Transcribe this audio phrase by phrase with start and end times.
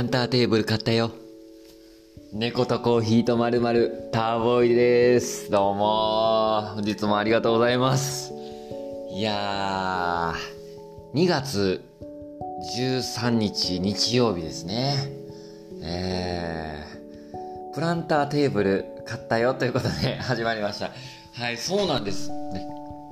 [0.00, 1.10] プランターテーブル買ったよ。
[2.32, 5.50] 猫とコーヒーとまるまるターボーイです。
[5.50, 8.32] どうも本日もありがとうございます。
[9.12, 11.82] いやー、2月
[12.78, 14.94] 13日日曜日ですね。
[15.82, 20.92] えー、プランターテーブル買ったよということで 始まりました。
[21.34, 22.30] はい、そうなんです。
[22.30, 22.66] ね、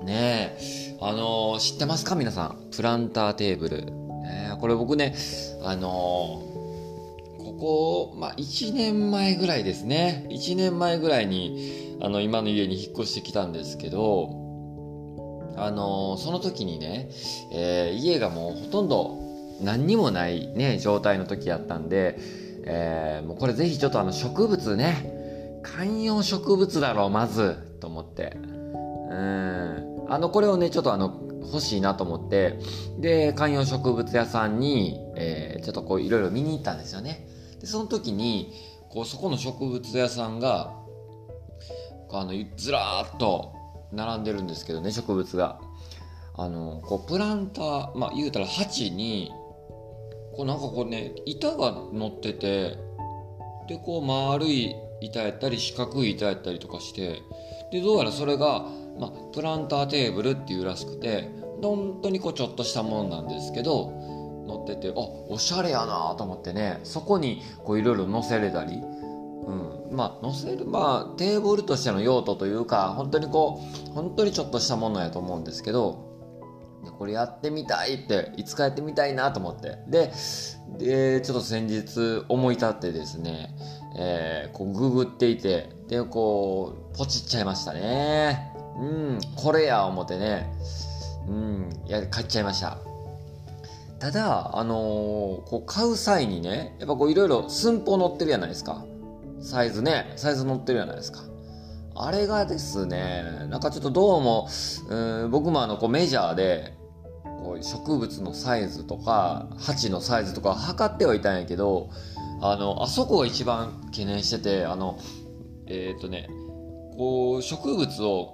[0.04, 2.14] ねえ、あのー、知ってますか？
[2.14, 2.70] 皆さん。
[2.74, 3.84] プランターテーブル。
[3.84, 5.14] ね、これ僕ね、
[5.62, 6.47] あのー
[7.58, 10.26] ここ、まあ、1年前ぐらいですね。
[10.30, 14.48] 1年前ぐらいに、あの、今の家に引っ越してきたんですけど、
[15.60, 17.10] あのその時にね、
[17.52, 19.18] えー、家がもうほとんど
[19.60, 22.16] 何にもないね、状態の時やったんで、
[22.64, 28.36] えー、もうこれぜひちょっとあの植物ね、観葉植物だろう、まず、と思って。
[28.36, 30.06] うん。
[30.08, 32.58] あの、これをね、ちょっとあの、欲しいなと思って、
[33.00, 37.26] で、観葉植物屋さんに、えー、ちょっとこういろいろ見に行ったんですよね。
[37.60, 38.52] でその時に
[38.90, 40.74] こうそこの植物屋さんが
[42.10, 43.54] あのずらーっと
[43.92, 45.60] 並んでるんですけどね植物が。
[46.40, 49.32] あのこうプランターまあ言うたら鉢に
[50.36, 52.78] こうなんかこうね板が乗ってて
[53.66, 57.22] でこう丸い板やったり四角い板やったりとかして
[57.72, 58.66] でどうやらそれが、
[59.00, 61.28] まあ、プランターテーブルっていうらしくて
[61.60, 63.92] 本当にこうちょっとしたものなんですけど
[64.48, 76.08] 乗っててあおしゃれやなと思ってねそこにこういろいろ載せれたり、うん、まあ載せるまあテーブルとしての用途というか本当にこう本当にちょっとしたものやと思うんですけど
[76.98, 79.78] これやってみたいっていつかやってみたいなと思って。
[79.88, 80.12] で
[80.78, 83.50] でちょっと先日思い立ってですね、
[83.96, 88.52] えー、こうググっていてでこうポチっちゃいましたね。
[88.78, 90.52] うんこれや思ってね。
[91.28, 92.78] うんや買っちゃいました。
[93.98, 94.76] ただ、あのー、
[95.48, 98.84] こう買う際にね、やっぱこういろいろ寸法載ってるじゃないですか。
[99.40, 101.20] サイズね、サイズ載ってるじゃないですか。
[102.00, 104.48] あれがですね、なんかちょっとどうも、
[104.88, 106.74] うん僕もあのこうメジャーで、
[107.24, 111.90] こう植物のサイズとか、鉢のサイズとか測ってはいたんやけど、
[112.40, 114.96] あの、あそこが一番懸念してて、あの、
[115.66, 116.28] えっ、ー、とね、
[116.96, 118.26] こう植物を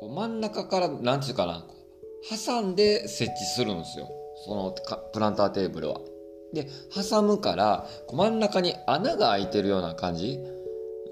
[0.00, 1.66] こう真ん中から、なんていうかな、
[2.46, 4.08] 挟んで設置するんですよ。
[4.44, 4.74] その
[5.12, 6.00] プランターテーブルは。
[6.52, 10.38] で、挟むから、真ん中に穴が開いてるような感じ。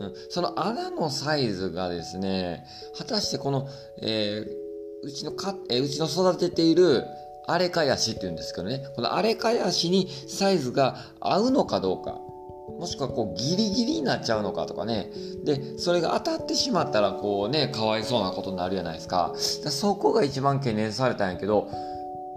[0.01, 2.65] うん、その穴のサイズがですね、
[2.97, 3.69] 果たしてこの、
[4.01, 7.05] えー、うちのか、えー、うちの育てている
[7.47, 12.21] 荒れかやしって言うんですけどね、この荒れかやしにサイズが合うのかどうか。
[12.79, 15.11] もしくはこうギリギリになっちゃうのかとかね。
[15.45, 19.33] で、それが当たってしまったらこうね、かわいそうなことになるじゃないですか。
[19.37, 21.71] そこが一番懸念されたんやけど、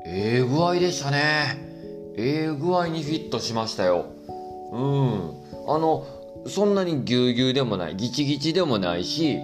[0.05, 1.57] ええ具合でしたね。
[2.15, 4.05] ええ具合にフィットしましたよ。
[4.71, 5.31] うん。
[5.67, 6.05] あの、
[6.47, 9.37] そんなにぎゅうぎゅうでもない、ギチギチでもないし、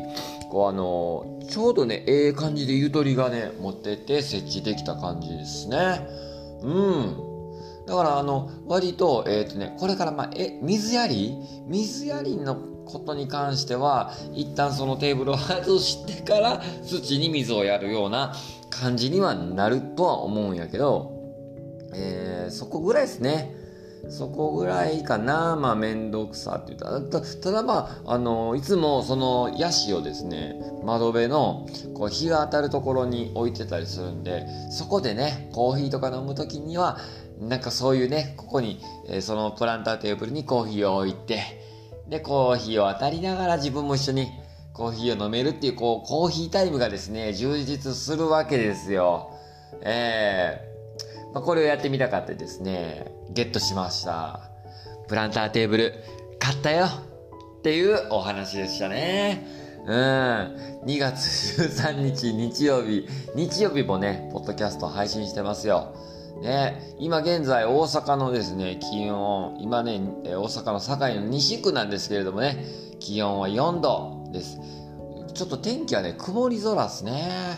[0.50, 6.08] こうあの、ちょうどね、ええ感じでゆとりがね、持ってて設置できた感じですね。
[6.62, 7.28] うん。
[7.86, 11.38] だからあの、割と、えっ、ー、とね、これからまあ、え、水やり？
[11.68, 18.34] 水やりのことに関しては、一旦そのテーブルを外してから土に水をやるような
[18.70, 21.14] 感じにはなるとは思うんやけど、
[21.94, 23.56] えー、そこぐらいですね。
[24.10, 25.56] そこぐらいかな。
[25.56, 27.02] まあ、めんどくさって言ったら。
[27.02, 37.00] ただまあ、あの、いつもそのヤシをですね、窓辺のこう日が当たるところに置いてたりするんで、そこでね、コーヒーとか飲むときには、
[37.40, 38.80] なんかそういうね、ここに、
[39.10, 41.42] えー、そのプランターテーブルにコーヒーを置いて、
[42.08, 44.28] で、コーヒーを当たりながら自分も一緒に
[44.78, 49.32] コーヒーを飲めるっていう、こう、コーヒータイムがですね、充実するわけですよ。
[49.82, 54.52] ええー、まあ、これをやってみたかったですね、ゲットしました。
[55.08, 55.96] プランターテーブル、
[56.38, 56.86] 買ったよ
[57.58, 59.48] っていうお話でしたね。
[59.88, 59.96] うん。
[60.86, 65.96] 2月13日日曜日、日曜日もね、ポッドキャスト配信してますよ。
[66.44, 72.64] ね、今現在大阪のですね、気温、今ね、大阪の堺の西区なんですけれどもね、
[73.00, 74.60] 気温は4度です。
[75.34, 77.56] ちょっと天気はね、曇り空ですね。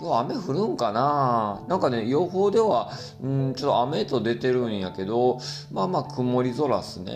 [0.00, 1.64] 今日雨降るんかな？
[1.68, 2.90] なんかね、予報では、
[3.20, 5.40] うん、ちょっと雨と出てるんやけど、
[5.72, 7.12] まあまあ曇り空っすね。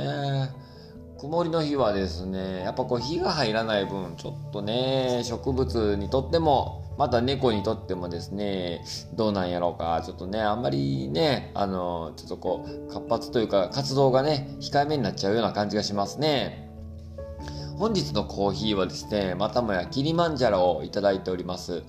[1.18, 8.84] 曇りの日はですね、やっぱこう日が入らない分、ちょっとね、植物にとってもまた猫にとってもですね、
[9.14, 16.61] どうなんやろうか、ちょっとね、あんまりね、あの、ちょっとこう、活発というか、活動がね、控えめになっちゃうような感じがしますね。
[17.78, 21.82] 本日のコーヒーはですね、またもやキリマンジャロをいただいております。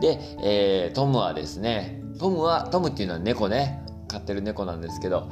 [0.00, 5.28] で、えー、トムはですね、トムは、トムっていうのは猫ね、飼ってる猫なんですけど、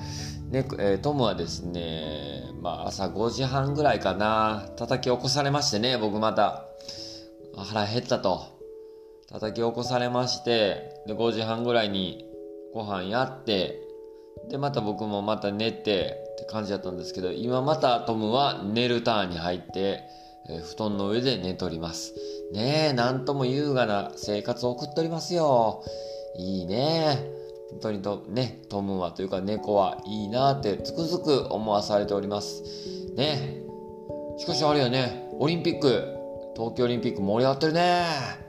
[0.50, 6.66] ねえー、トムはですね、まあ、朝5時半ぐらいかな、叩き起こされましてね、僕また、
[7.56, 8.54] 腹減ったと。
[9.28, 12.24] 叩き起こされまして、で、5時半ぐらいに
[12.72, 13.80] ご飯やって、
[14.48, 20.02] で、また僕もまた寝てって感じだったんですけど、今またトムは寝るターンに入って、
[20.48, 22.12] え、布団の上で寝とります。
[22.52, 25.82] ねえ、なんとも優雅な生活を送っておりますよ。
[26.36, 27.30] いいね。
[27.70, 32.62] 本当にと、ね、トムはというか猫はいいなってつくづく思わされております。
[33.16, 33.62] ね。
[34.38, 35.88] しかしあれよね、オリンピック、
[36.54, 38.43] 東京オリンピック盛り上がってるね。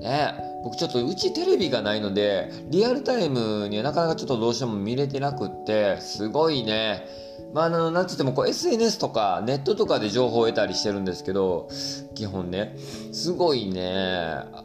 [0.00, 7.06] ね僕ちょっとうちテレビがないので、リアルタイムにはなかなかちょっとどうしても見れてなくって、すごいね。
[7.54, 11.68] まあ、あの、なんつってもこう SNS とかネットとかで情報を得たりしてるんですけど、
[12.14, 12.76] 基本ね、
[13.12, 13.90] すごいね、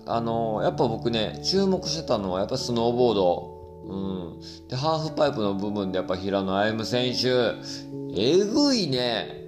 [0.05, 3.55] あの、やっぱ僕ね、注目してたのはやっぱスノーボード。
[3.87, 3.95] う
[4.37, 4.67] ん。
[4.67, 7.55] で、ハーフパイプの部分でやっぱ平野歩夢選手、
[8.19, 9.45] えぐいね。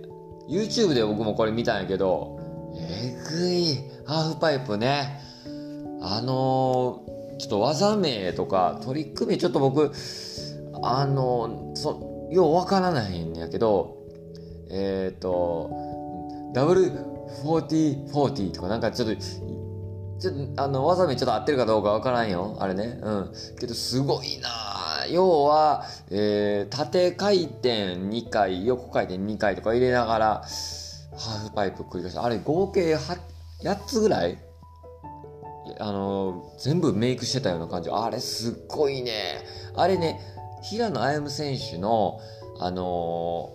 [0.48, 2.40] YouTube で僕もこれ見たんやけど、
[2.75, 3.75] えぐい。
[4.06, 5.27] ハーフパイプね。
[6.02, 9.92] あのー、ちょっと技名とか取り組みちょっと僕、
[10.84, 13.98] あのー、そ、ようわからないんやけど、
[14.70, 15.72] えっ、ー、と、
[16.54, 16.92] ダブル
[17.44, 22.58] 40、40とかなんかちょっと、ちょっと、あの、技名ちょっと合ってるかどうかわからんよ。
[22.60, 23.00] あれね。
[23.02, 23.32] うん。
[23.60, 30.44] けど、すごいな要は、えー、縦回転2回、横回転2回とか入れながら、
[31.18, 33.18] ハーフパイプ繰り返しあれ合計8
[33.64, 34.38] 8つぐらい
[35.80, 37.90] あの全部メイクしてたような感じ。
[37.90, 39.44] あれすっごいね。
[39.76, 40.20] あれね
[40.64, 42.20] 平野歩夢選手の
[42.60, 43.52] あの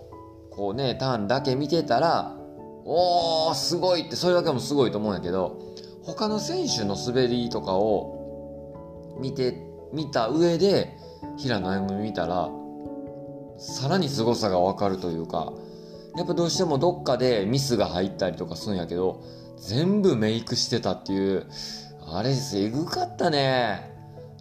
[0.51, 2.35] こうねターンだけ見てたら
[2.85, 5.59] おーすごいってそれだけもすごいと思うんやけど
[6.03, 9.57] 他の選手の滑りとかを見て
[9.93, 10.97] 見た上で
[11.37, 12.49] 平野歩夢見たら
[13.57, 15.53] さらに凄さがわかるというか
[16.15, 19.23] やっぱどうしてもどっかでミスが入ったりとかするんやけど
[19.57, 21.47] 全部メイクしてたっていう
[22.15, 23.91] あれですえぐかったね。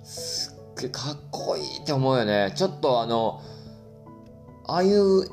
[0.05, 2.53] すっげえかっこいいって思うよね。
[2.55, 3.41] ちょっとあの
[4.67, 5.25] ああいう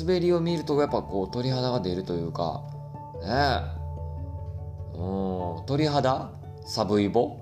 [0.00, 2.62] 滑りを見るとやっぱこう鳥肌が出るというか
[3.22, 3.28] ね
[4.94, 6.30] うん鳥肌？
[6.66, 7.38] サブイボ？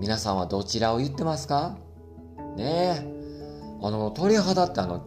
[0.00, 1.76] 皆さんはどちらを言ってますか？
[2.56, 3.20] ねえ。
[3.82, 5.06] あの鳥肌ってあの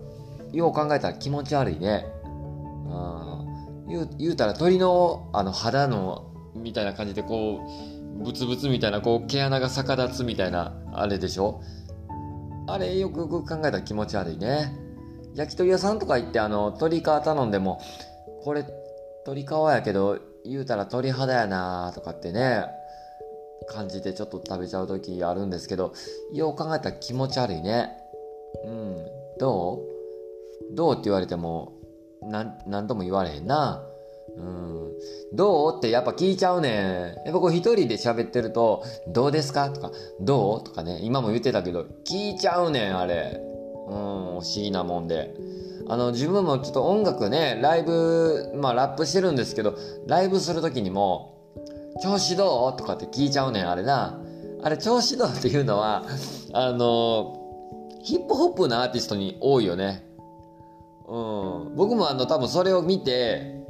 [0.54, 2.06] よう考えたら気持ち悪いね。
[2.26, 3.88] うん。
[3.90, 11.62] 言う言うたら鳥のあの肌のみたいな感じでこうブツブツみたいな、こう、毛穴が逆立つみたいな、あれでしょ？
[12.68, 14.78] あれ、よくよく考えたら気持ち悪いね。
[15.36, 17.82] 焼き鳥屋さんとか行って、あの、鶏皮頼んでも、
[18.44, 18.66] これ、
[19.26, 22.66] 鶏皮やけど、言うたら鳥肌やなとかってね、
[23.68, 25.94] 感じてちょっと食べちゃう時あるんですけど、
[26.34, 27.90] よう考えたら気持ち悪いね。
[28.66, 29.06] うん。
[29.40, 29.82] ど
[30.72, 30.76] う？
[30.76, 31.74] どうって言われても、
[32.22, 33.82] なん、なんとも言われへんな。
[34.38, 34.73] うん。
[35.34, 37.26] どうってやっぱ聞いちゃうねん。
[37.26, 39.70] やっぱこう一人で喋ってると、どうですか？
[39.72, 39.92] とか、
[40.22, 40.64] どう？
[40.64, 43.42] とかね、今も言ってたけど、聞いちゃうねん、あれ。
[43.88, 43.96] うん、不
[44.38, 45.34] 思議なもんで。
[45.90, 49.76] あの、自分もちょっと音楽ね、ライブ、まあラップしてるんですけど、
[50.08, 51.34] ライブするときにも、
[52.02, 52.78] 調子どう？
[52.78, 54.20] とかって聞いちゃうねん、あれな。
[54.62, 56.06] あれ、調子どうっていうのは、
[56.54, 57.40] あの、
[58.04, 60.06] ヒップホップのアーティストに多いよね。
[61.08, 61.76] うん。
[61.76, 63.63] 僕もあの、多分それを見て、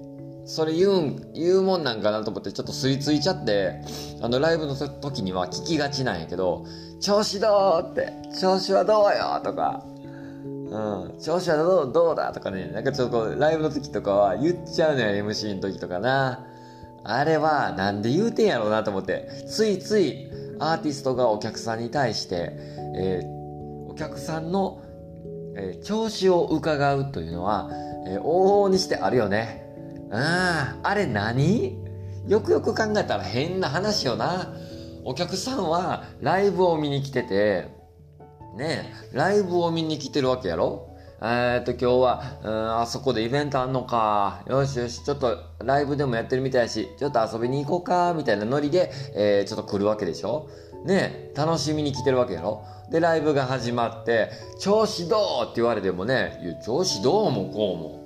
[0.45, 3.81] それ言うん、言うもんなんかなと思ってちょっと吸い付いちゃって、
[4.21, 6.65] あのライブの時には聞きがちなんやけど、
[6.99, 9.85] 調子どうって、調子はどうよとか、
[10.45, 16.45] うん、調子はどう、どうだとかね、なんかちょっとこう、ライブの時とかは言っちゃうのよ、MC の時とかな。
[17.05, 22.53] あれはなんで言うてんやろうなと思って、ついついアーティストがお客さんに対して、
[22.95, 23.27] えー、
[23.91, 24.81] お客さんの、
[25.55, 27.69] えー、調子を伺うというのは、
[28.07, 29.62] えー、往々にしてあるよね。
[30.15, 31.75] ああ、あれ何？
[32.27, 34.53] よくよく考えたら変な話よな。
[35.03, 37.67] お客さんはライブを見に来てて、
[38.55, 40.89] ねライブを見に来てるわけやろ？
[41.25, 44.43] えっと、今日は、うん、あそこでイベントあんのか。
[44.47, 50.47] よしよし、ちょっとライブでもやってるみたいやし、ちょっと遊びに行こうか、みたいなノリで、えー、ちょっと来るわけでしょ？
[50.85, 52.63] ね楽しみに来てるわけやろ？
[52.91, 55.19] で、ライブが始まって、調子どう？
[55.45, 58.02] って言われてもね、調子どうもこうも。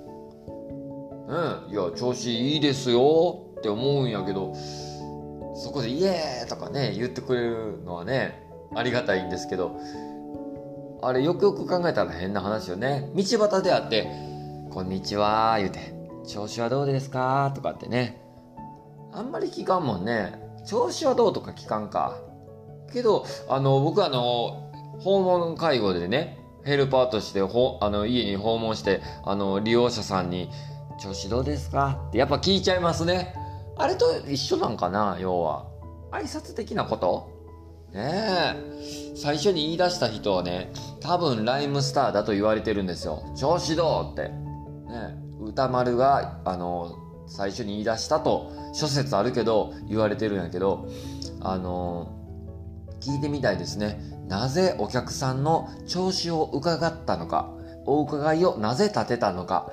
[1.28, 4.54] うん、いや、調子いいですよって思うんやけど、
[5.54, 9.78] そこでイエーイとかね、言ってくれるのはね、ありがたいんですけど、
[11.02, 13.10] あれよくよく考えたら変な話よね。
[13.14, 14.08] 道端であって、
[14.70, 15.94] こんにちは言うて、
[16.26, 17.52] 調子はどうですか？
[17.54, 18.22] とかってね。
[19.12, 20.40] あんまり聞かんもんね。
[20.66, 22.16] 調子はどうとか聞かんか。
[22.92, 24.70] けど、あの、僕あの、
[25.00, 30.50] 訪問介護でね、ヘルパーとしてほあの家に訪問してあの利用者さんに
[31.00, 33.34] 「調子どうですか?」ってやっぱ聞いちゃいますね。
[33.76, 35.16] あれと一緒なんかな？
[35.20, 35.66] 要は。
[36.10, 37.30] 挨拶的なこと？
[37.92, 39.14] ねえ。
[39.16, 43.22] 最初に言い出した人はね多分ライムスターだと言われてるんですよ。
[43.36, 44.28] 調子どうって。
[44.30, 50.88] ね歌丸があの最初に言い出したと諸説あるけど言われてるんやけど
[51.40, 52.08] あの
[53.00, 54.00] 聞いてみたいですね。
[54.26, 57.48] なぜお客さんの調子を伺ったのか？
[57.86, 59.70] お伺いをなぜ立てたのか？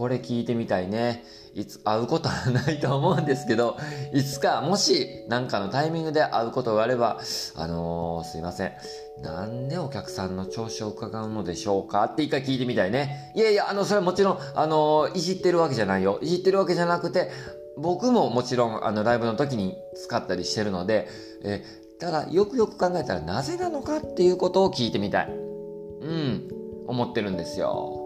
[0.00, 1.24] これ聞いてみたいね。
[1.52, 3.76] いつ会うことはないと思うんですけど、
[4.14, 7.20] いつかもし何かのタイミングで会うことがあれば、
[7.54, 8.72] あのー、すいません。
[9.22, 13.30] なんでお客さんの調子を伺うのでしょうかって一回聞いてみたいね。
[13.36, 16.18] いやいや、あの、それはもちろん、あのー、いじってるわけじゃないよ。
[16.22, 17.30] いじってるわけじゃなくて、
[17.76, 21.08] 僕ももちろん、あの、ライブの時に使ったりしてるので、
[21.44, 21.62] え
[21.98, 25.28] ただ、よくよく考えたらなぜなのかっていうことを聞いてみたい。
[25.28, 26.48] うん、
[26.86, 27.99] 思ってるんですよ。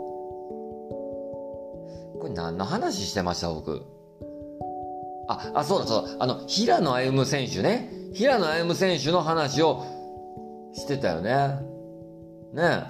[2.25, 3.83] これ何の話してました僕？
[5.29, 6.25] あ、あ、そうだそうだ。
[6.25, 7.93] あの、平野歩夢選手ね。
[8.15, 9.85] 平野歩夢選手の話を
[10.73, 11.35] してたよね。
[12.55, 12.83] ね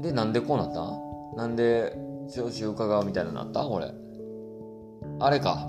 [0.00, 0.02] え。
[0.02, 1.40] で、なんでこうなった？
[1.40, 1.96] なんで
[2.34, 3.60] 調子を伺うみたいになった？
[3.60, 3.92] これ。
[5.20, 5.68] あれか。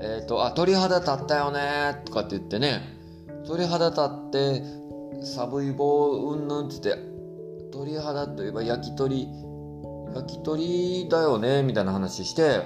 [0.00, 2.82] えっ、ー、と、あ、鳥肌立ったよねとかって言ってね。
[3.48, 4.62] 鳥肌立って、
[5.24, 7.02] サブイボうんぬんって言って、
[7.72, 9.26] 鳥肌といえば焼き鳥
[10.14, 12.62] 焼き鳥だよねみたいな話して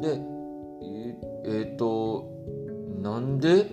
[0.00, 0.20] で
[1.46, 2.30] えー、っと
[3.00, 3.66] なんで？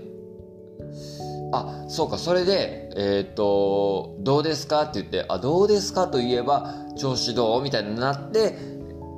[1.53, 7.61] あそうかそれでえー、っとどうですかって言ってあどうですかと言えば調子どう？
[7.61, 8.55] みたいになって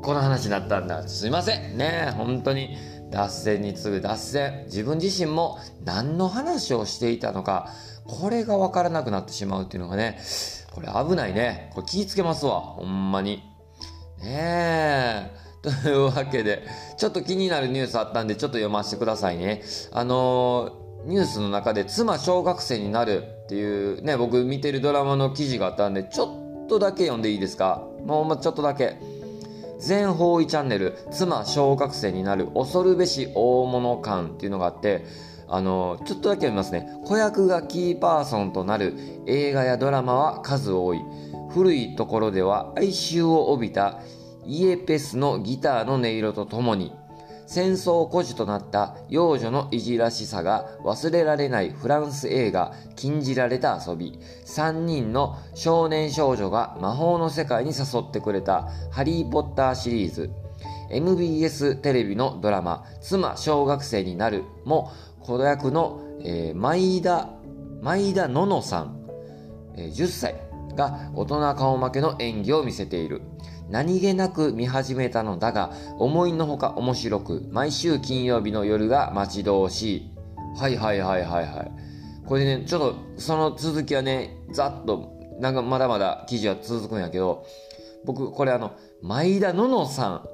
[0.04, 1.08] この話になったんだ。
[1.08, 1.78] すいません。
[1.78, 2.76] ね本当に
[3.10, 4.64] 脱線に次ぐ脱線。
[4.66, 7.70] 自分自身も何の話をしていたのか
[8.06, 10.20] これが分からなくなってしまうっていうのがね
[10.72, 11.72] これ危ないね。
[11.74, 12.60] これ気ぃつけますわ。
[12.62, 13.44] ほんまに。
[14.24, 15.32] ねえ。
[15.62, 16.64] というわけで、
[16.98, 19.62] ちょっと気になるニュースあったんで、ちょっと読ませてくださいね。
[19.92, 27.86] あのー、ニュースの中で妻小学生になるっていうね、僕見てるドラマの記事があったんで、ちょっとだけ読んでいいですか？
[28.06, 28.98] もうちょっとだけ。
[29.80, 35.06] 全方位チャンネル、妻小学生になる恐るべし大物感っていうのがあって、
[35.50, 36.90] あのー、ちょっとだけ読みますね。
[37.06, 38.96] 子役がキーパーソンとなる
[39.28, 41.02] 映画やドラマは数多い。
[41.50, 44.00] 古いところでは哀愁を帯びた
[44.46, 46.94] イエペスのギターの音色とともに
[47.46, 60.32] 戦争孤児となった幼女のいじらしさが忘れられないフランス映画「禁じられた遊び」3人の少年少女が魔法の世界に誘ってくれた「ハリー・ポッター」シリーズ
[60.90, 67.30] MBS テレビのドラマ「妻小学生になる」も子役の、えー、前田
[67.82, 68.96] 前田ののさん、
[69.76, 70.36] えー、10歳
[70.76, 73.22] が大人顔負けの演技を見せている。
[73.70, 80.14] 何気なく見始めたのだが、思いのほか面白く、毎週金曜日の夜が待ち遠しい。
[80.58, 81.72] はいはいはいはいはい。
[82.26, 87.46] これね、ちょっとその続きはね、ざっと、なんかまだまだ記事は続くんやけど、
[88.06, 90.28] 僕これあの、前田ののさん、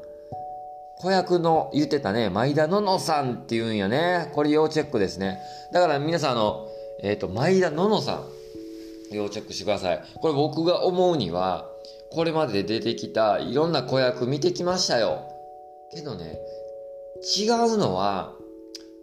[0.98, 4.30] 子役の言ってたね、前田ののさんって言うんやね。
[4.34, 5.40] これ要チェックですね。
[5.72, 6.68] だから皆さんあの、
[7.02, 8.40] えっ、ー、と、前田ののさん。
[9.12, 10.04] 要チェックしてください。
[10.22, 11.66] これ僕が思うには、
[12.12, 15.22] これまで出てきたいろんな子役見てきましたよ。
[15.92, 16.40] けどね、
[17.38, 18.34] 違うのは、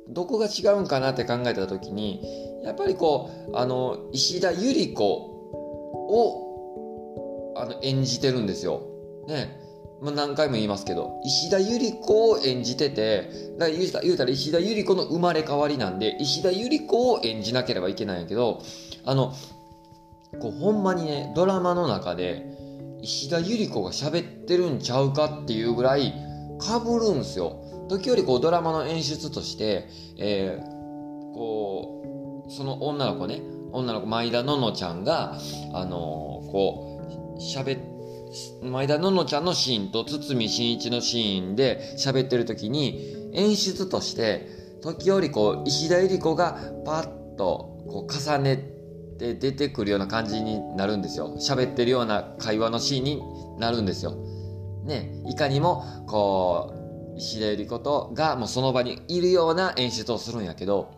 [0.09, 2.23] どこが違うんかなって考えた時に、
[2.65, 5.05] やっぱりこう、あの、石田ゆり子
[5.99, 6.45] を、
[7.57, 8.83] あの、演じてるんですよ。
[9.27, 9.61] ね。
[10.01, 18.63] まあ、何回も言いますけど、石田ゆり子を演じてて、だ言うた言うたら石田ゆり子の生まれ変わりなんで、石田ゆり子を演じなければいけないんやけど、
[19.05, 19.33] あの、
[20.41, 22.56] こうほんまにねドラマの中で
[23.03, 26.13] 石田ゆり子が喋ってるんちゃうかっていうぐらい
[26.59, 27.63] かぶるんですよ。
[27.89, 29.89] 時折こうドラマの演出として、
[30.19, 30.65] えー、
[31.35, 33.41] こうその女の子ね
[33.73, 35.39] 女の子前田ののちゃんが
[35.73, 37.79] あのー、こう喋
[38.63, 44.49] 前田ののちゃんのシーンと堤真一のシーンで喋ってる時に演出として
[44.83, 48.76] 時折こう石田ゆり子がパッとこう重ねて
[49.19, 53.23] で出てくるような感じになるんですよ喋ってるような会話のシーンに
[53.59, 54.15] なるんですよ。
[54.85, 56.75] ねいかにもこ
[57.15, 60.93] う石田ゆり子とがもうその場にいるような演出をするんやけど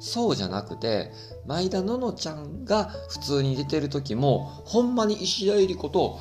[0.00, 1.12] そうじゃなくて
[1.46, 6.18] 前田ののちゃんが普通に出てる時もほんまに石田ゆり子と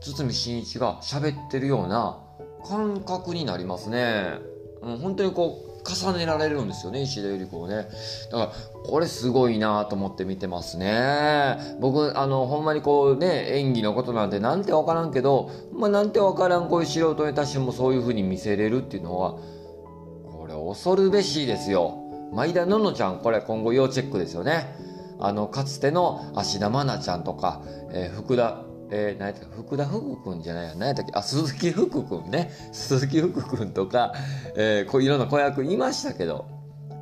[0.00, 2.18] 堤真一が喋ってるような
[2.66, 4.38] 感覚になりますね。
[4.82, 7.88] うん、本当にこう重ねられるんですよね石田ゆり子をね。
[8.30, 8.52] だから
[8.84, 11.56] これすごいなと思って見てますね。
[11.80, 19.38] 僕あのほんまにこうね演技のことなんてなんて分からんけど、まあ、なんて分からんこういう素人ネタ師もそういう風に見せれるっていうのは
[20.26, 21.98] これ恐るべしですよ。
[22.32, 24.76] 前田ののちゃんこれ今後要チェックですよね。
[25.20, 31.12] あのかつての芦田愛菜ちゃんとか、えー、福田えー、何やった福田福君じゃないや何やったっけ？
[31.14, 32.50] あ鈴木福君ね。
[32.72, 34.14] 鈴木福君とか、
[34.56, 36.46] えー、こういろんな子役いましたけど。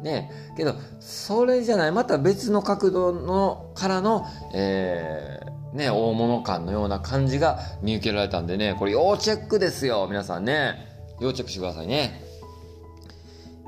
[0.03, 0.31] ね。
[0.57, 1.93] けどそれじゃない。
[1.93, 8.75] また別の角度のからの、えー、ね大物感のような感じが見受けられたんでね。
[8.79, 10.07] これ要チェックですよ。
[10.09, 10.75] 皆さんね。
[11.21, 12.21] 要チェックしてくださいね。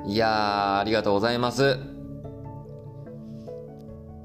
[0.07, 1.77] いやーありがとうございます。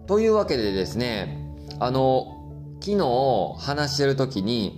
[0.05, 2.42] というわけでですねあの
[2.85, 4.77] 昨日話してる時に、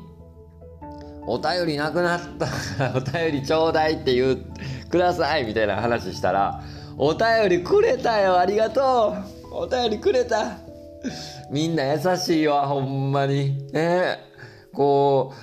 [1.26, 4.38] お便りなくなったから お便りちょうだいって言う、
[4.92, 6.62] くださいみたいな話したら、
[7.00, 9.16] お便りくれたよありがと
[9.52, 10.60] うお便りくれた
[11.50, 13.72] みんな優しいわ、ほんまに。
[13.74, 14.20] ね
[14.72, 15.34] こ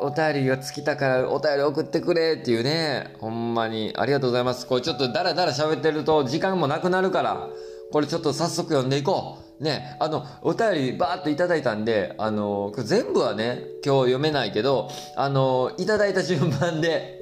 [0.00, 4.68] う、お便りが尽きたからお便り送ってくれっていうね、ほんまにありがとうございます。
[4.68, 7.48] これちょっとダラダラ喋ってると時間もなくなるから、
[7.90, 9.47] これちょっと早速読んでいこう。
[9.60, 17.20] ね、あの、お便りバーっといただいたんで、あの、全部はね、今日読めないけど、あの、いただいた順番で、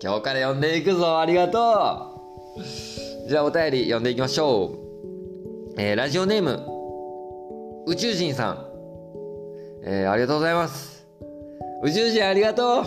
[0.00, 2.12] 今日から読んでいくぞ、ありがと
[2.56, 2.62] う
[3.28, 4.78] じゃあお便り読んでいきましょ
[5.74, 5.74] う。
[5.78, 6.64] えー、ラジオネーム、
[7.86, 8.66] 宇宙人さん。
[9.82, 11.06] えー、ありがとうございます。
[11.82, 12.86] 宇宙人ありがとう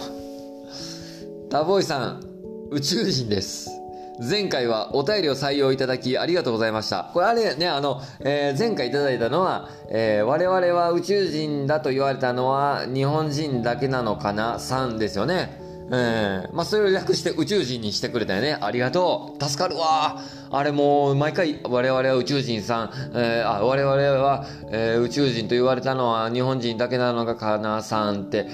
[1.50, 2.24] タボーイさん、
[2.72, 3.79] 宇宙人です。
[4.22, 7.10] 前回はお便りを採用いただきありがとうございました。
[7.14, 15.62] これあれね、あの、えー、前回いただいたのは、えー、我々は宇宙人だと言われたのは日本人だけなのかな ?3 ですよね。
[15.92, 18.58] えー、まあ、それを略して宇宙人にしてくれたよね。
[18.60, 19.44] ありがとう。
[19.44, 20.20] 助かるわ。
[20.52, 27.82] あれもう、毎回、我々は宇宙人さん、えー、あ、我々は、えー、宇宙人と言われたのは日本人だけなのかな？
[27.82, 28.48] さんって、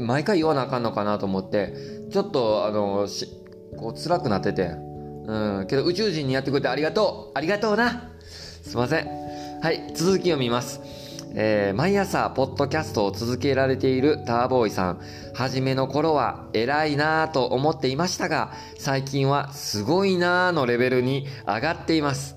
[0.00, 1.72] 毎回言わなあかんのかなと思って、
[2.12, 3.26] ちょっと、あの、し
[3.78, 4.72] こう、辛くなってて、
[5.26, 8.10] うん、けど宇宙人にやってくれてありがとうありがとうな
[8.62, 9.06] すいません。
[9.62, 10.80] はい、続きを見ます。
[11.34, 15.00] えー、毎朝、ポッドキャストを続けられているターボーイさん。
[15.34, 22.36] 初めの頃は偉いなぁと思っていましたが、最近はすごいなぁのレベルに上がっています。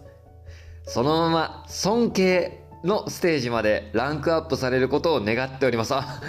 [0.83, 5.93] そのまま尊敬のステージまでランクアップされることを願っております。
[5.93, 6.21] あ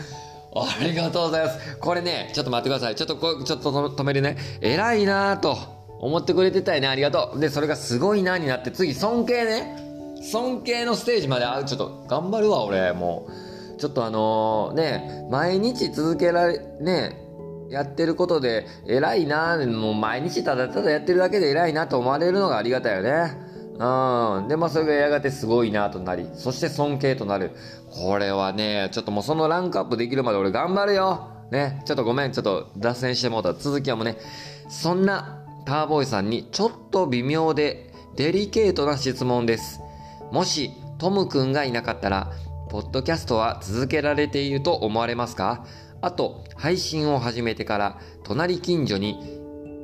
[0.55, 1.77] ありがとうございます。
[1.79, 2.95] これね、ちょっと待ってください。
[2.95, 4.37] ちょっとこ、ちょっと止めるね。
[4.61, 5.80] 偉いなぁと。
[6.01, 7.41] 思ってくれてたよね、ありがとう。
[7.41, 9.77] で、それがすごいなになって、次、尊敬ね。
[10.23, 13.79] 尊敬のステージまで、あ、ちょっと、頑張るわ、俺、もう。
[13.79, 17.17] ちょっとあのー、ね、毎日続けられ、ね、
[17.71, 23.33] やってることで、偉いなもう毎日ただただやってるだけで偉いなと思われるのがありがたいよね。
[23.79, 24.49] うん。
[24.49, 27.53] で、まあ、それがやがてすごいなとなり、そして尊敬となる。
[27.91, 31.29] これはね、ちょっともうそのランクアップできるまで俺頑張るよ。
[31.51, 31.83] ね。
[31.87, 33.55] ちょっとごめん、ちょっと脱線してもうた。
[33.55, 34.19] 続きはもうね、
[34.69, 39.81] そんなターボーイさんにちょっと微妙でデリケートな質問です。
[40.33, 42.33] もしトムくんがいなかったら、
[42.69, 45.65] ポッドキャストは続けられていると思われますか？
[46.01, 49.19] あと、配信を始めてから、隣近所に、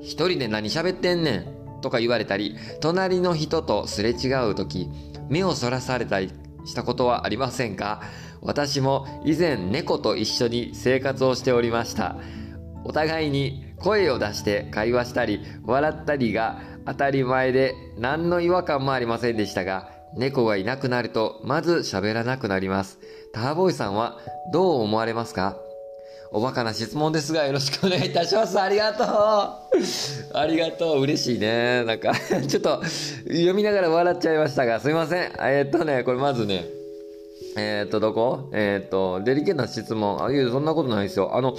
[0.03, 1.81] 一人で何喋ってんねん？
[1.83, 4.89] とか言われたり、隣の人とすれ違う時、
[5.29, 6.33] 目をそらされたり
[6.65, 8.03] したことはありませんか？
[8.41, 12.17] 私も以前猫と一緒に生活をしておりました。
[12.85, 22.99] お互いに声を出して会話したり笑ったりが当たり前で何の違和感もありませんでしたが猫がいなくなるとまず喋らなくなります。
[23.35, 24.19] ターボーイさんは
[24.53, 25.57] どう思われますか？
[26.33, 28.59] おバカな質問ですがよろしくお願いいたします。
[28.61, 29.07] ありがとう
[30.39, 31.85] ありがとう嬉しいね。
[31.85, 32.15] なんか
[32.49, 32.83] ちょっと
[33.27, 35.33] 読みながら笑っちゃいましたが、すいません。
[35.39, 36.65] えー、っとね、これまずね、
[37.59, 38.51] えー、っと、どこ？
[38.53, 40.23] えー、っと、デリケートな質問。
[40.23, 41.35] あ、いや、そんなことないですよ。
[41.35, 41.55] あの、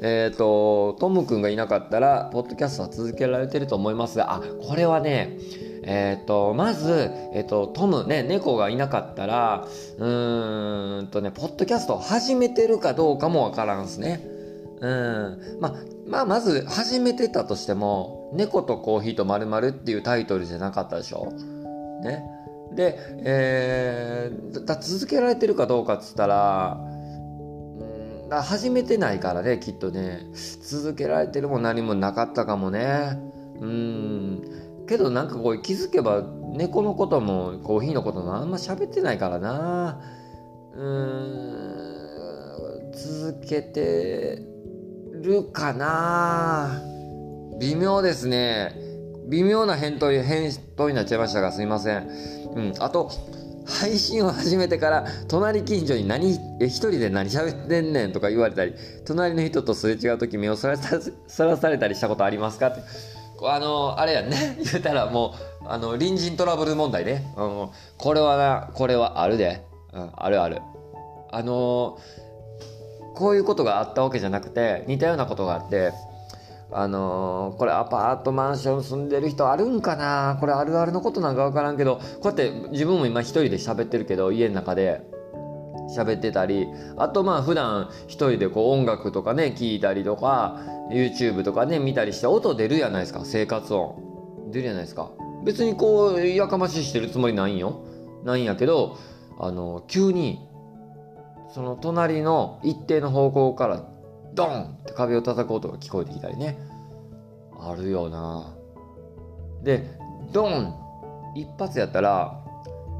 [0.00, 5.38] えっ、ー、と、トム君がいなかったら、ポッドキャストは続けられてると思いますが、あ、これはね、
[5.84, 9.66] えっ、と、まず、えっ、と、トムね、猫がいなかったら、
[9.98, 14.20] うーんとね、ポッドキャストを始めてるかどうかもわからんすね。
[14.80, 15.38] うん。
[15.60, 15.74] ま、
[16.06, 21.32] まあ、まず、始めてたとしても、猫とコーヒーとまるっていうタイトルじゃなかったでしょ？
[22.02, 22.22] ね。
[22.78, 26.78] で、えー、だ続けられてるかどうかっつったら、
[28.30, 30.20] 始めてないからねきっとね。
[30.62, 33.18] 続けられてるも何もなかったかもね。
[33.58, 34.84] うん。
[34.86, 40.00] けどなんかこう気づけば猫のこともコーヒーのこともあんま喋ってないからな。
[40.76, 41.72] うん。
[42.92, 44.40] 続けて
[45.14, 46.80] るかな。
[47.58, 48.72] 微妙ですね。
[49.28, 52.08] 微妙な返答返答になっちゃいましたがすいません。
[52.54, 52.74] うん。
[52.78, 53.10] あと
[53.66, 62.68] 配信を始めてから隣近所に何え一人で何喋ってんねんとか言われたり隣の人とすれ違う時目をそらさそらされたりしたことありますか？
[62.68, 62.82] って。
[63.42, 64.58] あのあれやね。
[64.64, 70.62] 言うたらもうあの隣人トラブル問題ね、うん、これはなこれはあるで、うん、あるある。
[71.30, 71.98] あの
[73.14, 75.92] こういうことがあったわけじゃなくて似たようなことがあって
[76.70, 80.36] あのー、これアパートマンション住んでる人あるんかな？
[80.38, 85.00] これあるあるのことなんか分からんけどこうやって自分も今一人で喋ってるけど家の中で
[85.96, 86.66] 喋ってたり
[86.98, 90.60] あとまあ普段一人でこう音楽とかね聞いたりとか
[90.92, 94.50] YouTube とかね見たりして音出るやないですか生活音。
[94.50, 95.10] 出るやないですか。
[95.44, 97.80] 別にこうやかましいしてるつもりないんよ。
[98.24, 98.98] ないんやけど
[99.38, 100.46] あの急に
[101.54, 103.84] その隣の一定の方向から
[104.38, 106.56] ドンって壁を叩く音が聞こえてきたりね。
[107.60, 108.54] あるよな。
[109.64, 109.98] で
[110.32, 110.76] ドン
[111.34, 112.40] 一発やったら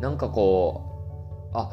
[0.00, 0.82] なんかこ
[1.54, 1.70] うあ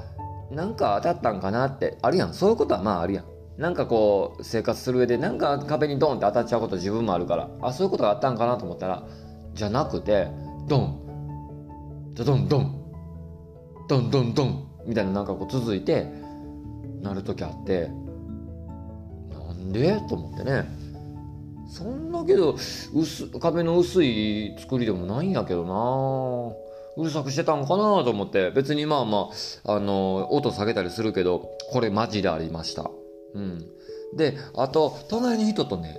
[0.51, 2.33] なんか当たったんかなってあるやん。
[2.35, 3.25] そういうことはまああるやん。
[3.57, 9.07] なんかこう生活する上でなんか壁にドンって当たっちゃうこと自分もあるからあそういうことがあったんかなと思ったら
[9.53, 10.27] じゃなくて
[10.67, 12.13] ドン。
[12.13, 12.81] ドドンドン。
[13.89, 14.67] ドンドンドン。
[14.85, 16.07] みたいななんかこう続いて
[17.01, 17.89] なる時あって
[19.71, 20.65] でと思ってね。
[21.67, 22.55] そんなけど
[22.93, 26.55] 薄壁の薄い作りでもないんやけどな。
[26.97, 28.51] うるさくしてたんかなと思って。
[28.51, 29.29] 別にまあま
[29.65, 32.89] ああの音下げたりするけどこれマジでありました。
[33.33, 33.67] うん。
[34.15, 35.97] であと隣の人とね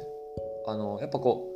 [0.67, 1.51] あのやっぱこ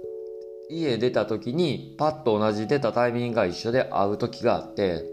[0.68, 5.04] う家出た時にパッと同じ出たタイミングが一緒で会う時があって。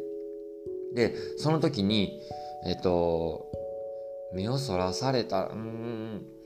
[0.94, 2.20] でその時に
[2.66, 3.46] えっと
[4.34, 5.48] 目をそらされた。
[5.48, 6.37] うん。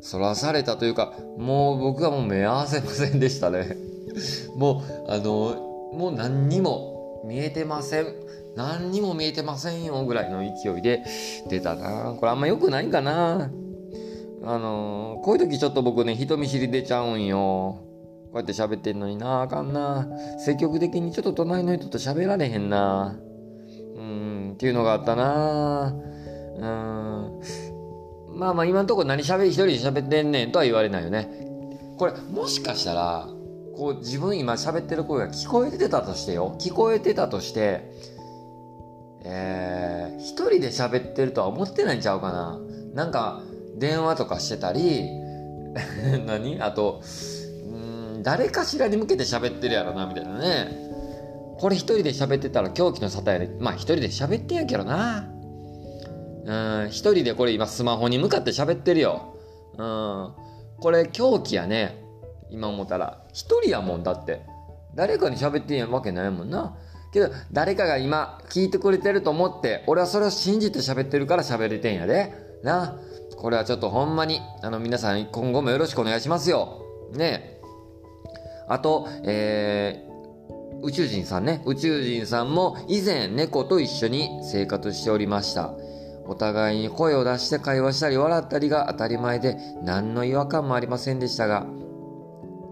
[0.00, 3.76] そらされたというか、もう僕はもう目合わせませんでしたね。
[4.56, 8.06] もう、あの、もう何にも見えてません。
[8.56, 11.02] 何にも見えてませんよぐらいの勢いで
[11.48, 12.16] 出たな。
[12.18, 13.50] これあんま良くないかな。
[14.42, 17.78] あのこういう時ちょっと僕ね、人見知り出ちゃうんよ。
[18.32, 20.08] こうやって喋ってんのになあかんな。
[20.38, 23.18] 積極的にちょっと隣の人と喋られへんな。
[23.96, 25.94] うん、っていうのがあったな。
[26.56, 27.69] うん。
[28.34, 31.28] まあまあ今んところ何喋り一人で喋ってんねんとは言われないよね。
[31.98, 33.28] これもしかしたら、
[33.76, 36.56] こう自分今喋ってる声が聞こえてたとしてよ。
[36.58, 37.90] 聞こえてたとして、
[39.24, 42.58] えー、一人で喋ってるとは思ってないんちゃうかな。
[42.94, 43.42] なんか
[43.76, 45.08] 電話とかしてたり、
[46.26, 46.60] 何？
[46.60, 47.02] あと、
[47.66, 47.76] う
[48.18, 50.90] ん誰かしらに向けて喋ってるやろな、みたいなね。
[51.58, 53.50] これ一人で喋ってたら狂気の沙汰やで。
[53.60, 55.28] まあ一人で喋ってんやけどな。
[56.44, 59.34] うん、一人でこれ今スマホに向かって喋ってるよ。
[59.76, 60.32] うん。
[60.80, 62.02] これ狂気やね。
[62.50, 63.22] 今思ったら。
[63.32, 64.42] 一人やもんだって。
[64.94, 66.76] 誰かに喋ってんわけないもんな。
[67.12, 72.32] けど、誰かが今聞いてくれてると思って、俺はそれを信じて喋ってるから喋れてんやで。
[72.62, 72.98] な。
[73.36, 76.84] これはちょっとほんまに、あの皆さん今後もよろしくお願いしますよ。
[77.12, 77.60] ねえ
[78.68, 81.62] あと、えー、宇宙人さんね。
[81.66, 85.74] 宇宙人さんも以前猫と一緒に生活しておりました。
[86.30, 91.66] お互いに声を出して会話したり笑ったりが当たり前で何の違和感もありませんでしたが、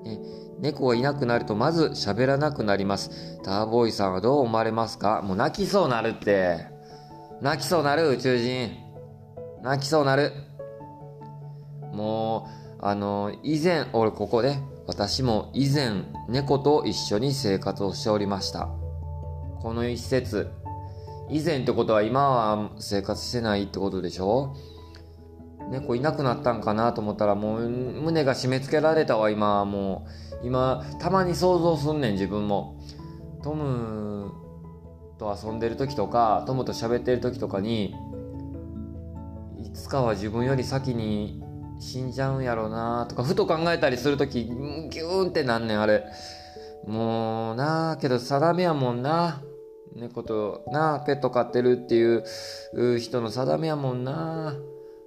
[0.04, 0.20] ね、
[0.60, 3.40] 猫がいなくなるとまず喋らなくなります。
[3.42, 5.22] ターボーイさんはどう思われますか？
[5.22, 6.66] もう泣きそうなるって。
[7.42, 8.70] 泣きそうなる宇宙人。
[9.62, 10.32] 泣きそうなる。
[11.92, 12.46] も
[12.80, 18.68] う、あの、以前、俺ここで、私も以前猫と一緒に生活をしておりました。
[19.60, 20.48] この一節、
[21.30, 24.54] 以前ってことは今は生活してないってことでしょ？
[25.70, 30.06] 猫いなくなったんかなと思ったらもう胸が締め付けられたわ今はも
[30.42, 30.46] う。
[30.46, 32.80] 今たまに想像すんねん自分も。
[33.42, 34.30] トム
[35.18, 37.94] と遊んでる時とかトムと喋ってる時とかに
[39.58, 41.42] いつかは自分より先に
[41.80, 46.04] 死んじゃうんやろうなとかふと考えたりする時ギューンってなんねんあれ。
[46.86, 49.42] もうなあけど定めやもんな。
[49.98, 54.54] 猫となペット飼ってるっていう人の定めやもんな。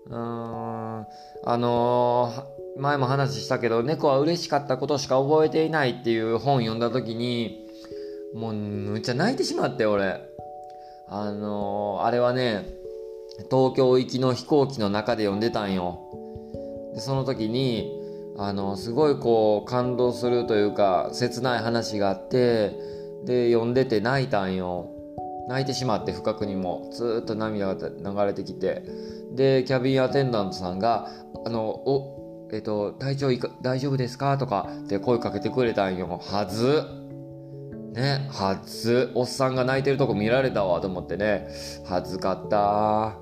[0.08, 0.16] うん。
[0.16, 1.08] あ
[1.46, 7.68] のー、前も話したけど猫は嬉しかったことしか覚えていないっていう本読んだ時に
[8.34, 10.22] もうむっちゃ泣いてしまって俺。
[11.08, 12.66] あのー、あれはね
[13.50, 16.00] 東京行きの飛行機の中で読んでたんよ。
[16.94, 17.90] でその時に
[18.38, 22.72] あのすごいこう感動するというか切ない話があって
[23.26, 24.90] で読んでて泣いたんよ。
[25.48, 26.90] 泣いてしまって不覚にも。
[26.92, 28.84] ずっと涙が流れてきて。
[29.34, 31.08] でキャビンアテンダントさんが
[31.46, 36.20] 「あのおえっと体調いか大丈夫ですか?」とかって声かけてくれたんよ。
[36.22, 37.02] はず。
[37.94, 40.80] ね、初、おっさんが泣いてるとこ見られたわ。
[40.80, 41.50] と思ってね、
[41.86, 43.18] 恥ずかった。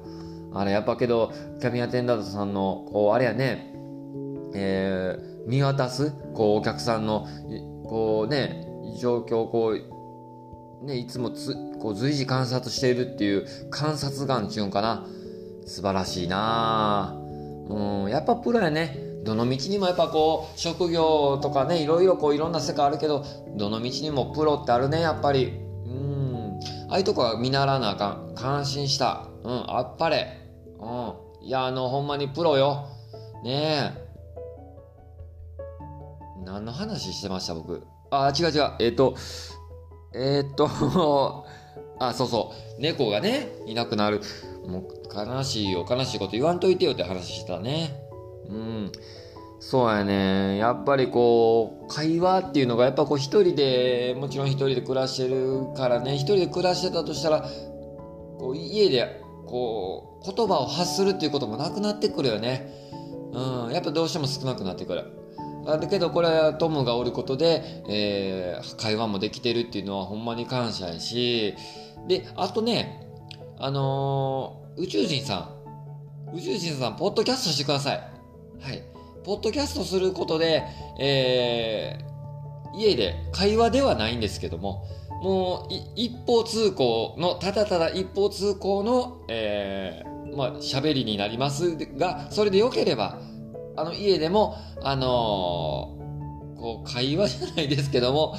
[0.53, 3.73] あれ、やっぱけど、キャビンアテンダントさんの、こう、あれやね、
[4.53, 7.25] えー、見渡す、こう、お客さんの、
[7.85, 9.75] こうね、状況をこ
[10.81, 15.05] う、ね、いつもつ、こう、随時観察しているっていう観察眼っていうんかな。
[15.65, 17.15] 素晴らしいな
[17.69, 18.97] うん、やっぱプロやね。
[19.23, 23.25] どの道にもやっぱこう職業とかねいろいろこういろんな世界あるけど
[23.57, 25.45] どの道にもプロってあるねやっぱり。
[25.85, 26.59] うん。
[26.89, 28.33] ああいうとこは見習わなあかん。
[28.35, 29.27] 感心した。
[29.43, 30.49] うんあっぱれ。
[30.79, 31.45] うん。
[31.45, 32.87] いやあのほんまにプロよ。
[33.43, 34.09] ねえ。
[36.45, 37.83] 何の話してました僕。
[38.11, 39.15] あ違う違うえっ、ー、と
[40.13, 41.45] えっ、 ー、と
[41.99, 44.21] あそうそう猫がねいなくなる
[44.65, 48.09] もう悲しいよ悲しいこと言わんといてよって話したね
[48.49, 48.91] うん。
[49.59, 50.57] そうやね。
[50.57, 57.41] やっぱりこう、会話っていうのがやっぱこう一人で、もちろん一人で暮らしてるからね、一人で暮らしてたとしたら、
[58.39, 62.73] こう家でこう、言葉を発するっていうこともなくなってくるよね。
[63.33, 63.71] うん。
[63.73, 65.03] やっぱどうしても少なくなってくる。
[65.65, 71.55] だけどこれはトムがおることで、えー、会話もできてるっていうのはほんまに感謝やし、
[72.07, 73.05] で、あとね、
[73.59, 75.51] あのー、宇宙人さ
[76.33, 77.97] ん、宇宙人さん、ポッドキャストしてください。
[78.61, 78.83] はい。
[79.23, 80.63] ポッドキャストすることで、
[80.99, 84.85] えー、家で会話ではないんですけども、
[85.21, 93.19] もう一方通行の、ただただ一方通行の、えー、まあ、喋りになりますが、それでよければ、
[93.79, 98.35] あの、家でも、あのー、こう、会話じゃないですけども、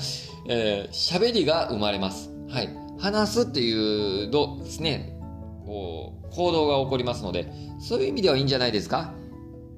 [0.48, 2.30] えー、喋りが生まれます。
[2.48, 2.68] はい。
[2.98, 5.16] 話すっていうど、ですね、
[5.64, 7.50] こう、行動が起こりますので、
[7.80, 9.14] そういう意味ではいいんじゃないですか？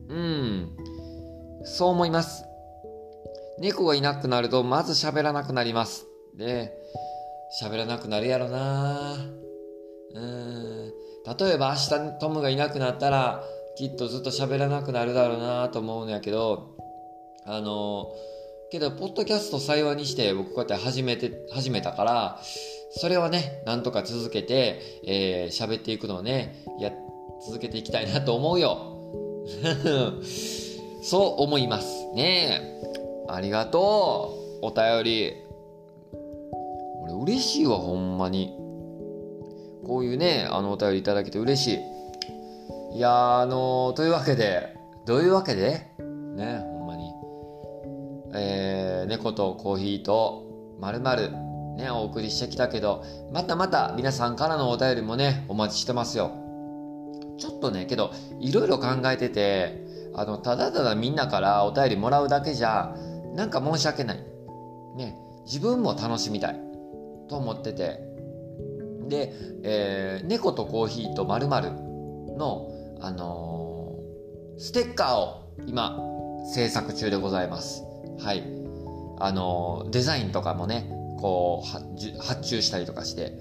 [0.08, 0.76] うん。
[1.64, 2.44] そう思います。
[3.60, 6.06] 猫がいなくなると、まず喋らなくなります。
[6.36, 6.72] で、
[7.62, 9.16] 喋らなくなるやろな
[10.14, 10.92] うん。
[11.38, 13.44] 例えば明日トムがいなくなったら、
[13.76, 16.76] きっとずっと喋らなくなるだろうなと思うんやけど、
[17.44, 18.12] あの、
[18.70, 22.40] けど、ポッドキャスト幸いにして僕こうやって始めて、始めたから、
[22.94, 26.92] それはね、なんとか続けて、えー、喋っていくのをね、や、
[27.46, 28.92] 続けていきたいなと思うよ。
[31.02, 32.60] そう思いますね。
[33.28, 34.66] ありがとう。
[34.66, 35.32] お便り。
[37.02, 38.56] 俺嬉しいわほんまに。
[39.84, 41.78] こういうねあのお便りいただけて嬉しい。
[42.94, 44.76] いやあのというわけで
[45.06, 45.88] どういうわけで？
[46.36, 47.12] ねほんまに
[48.34, 51.30] えー、猫とコーヒーとまるまる
[51.76, 56.32] ねお送りしてきたけどまたまた皆さんからのお便りもねお待ちしてますよ
[57.38, 62.94] ちょっとね、けど、いろいろ考えてて、あの、ただただみんなからお便りもらうだけじゃ、
[63.34, 64.18] なんか申し訳ない。
[64.96, 66.60] ね、自分も楽しみたい。
[67.28, 68.00] と思ってて。
[69.08, 69.32] で、
[69.64, 72.70] えー、猫とコーヒーとまるの、
[73.02, 75.98] あのー、ステッカーを今、
[76.54, 77.82] 制作中でございます。
[78.20, 78.42] はい。
[79.18, 80.88] あのー、デザインとかもね、
[81.20, 83.32] こう、発注したりとかして、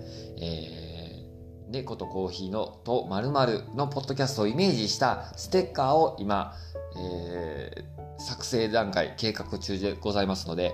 [0.41, 0.82] えー
[1.71, 3.32] 猫とコーヒーのとまる
[3.76, 6.54] のポッドキャストをイメージしたステッカーを今、
[6.97, 10.74] えー、作成段階計画中でございますので、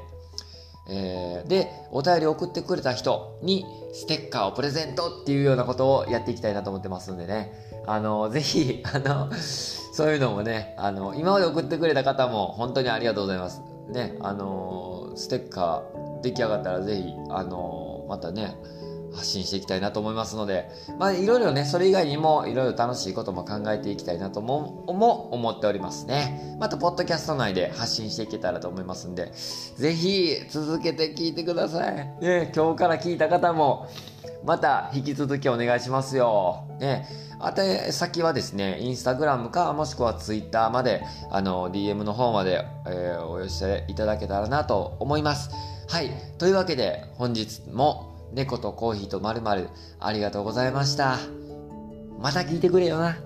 [0.89, 7.66] えー、で、お便り送ってくれた人にステッカーをプレゼントっていうようなことをやっていきたいなと思ってますんでね。
[7.87, 13.63] あの、ぜひ、 あの、そういうのもね、あの、今まで送ってくれた方も本当にありがとうございます。
[13.89, 18.55] ね、あの、ステッカー出来上がったらぜひ、あの、またね、
[19.13, 20.69] 発信していきたいなと思いますので、
[20.99, 26.57] まあいろいろね、それ以外にもいろいろ楽しいことも考えていきたいなともも思っておりますね。
[26.59, 29.31] また、ポッドキャスト内で発信していけたらと思いますんで、
[29.75, 31.95] ぜひ続けて聞いてください。
[32.21, 33.87] ね、今日から聞いた方も、
[34.47, 36.63] また引き続きお願いしますよ。
[36.79, 37.05] ね、
[37.41, 45.49] あと、先はですね、インスタグラムか、もしくはツイッターまで、あの、DM の方まで、えー、お寄せいただけたらなと思います。
[45.89, 46.11] はい。
[46.37, 49.41] というわけで、本日も猫とコーヒーとまる
[49.99, 51.17] ありがとうございました。
[52.17, 53.17] また聞いてくれよな。